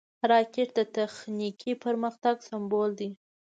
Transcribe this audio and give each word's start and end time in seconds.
راکټ 0.31 0.67
د 0.77 0.79
تخنیکي 0.95 1.71
پرمختګ 1.83 2.35
سمبول 2.49 2.89
دی 2.99 3.09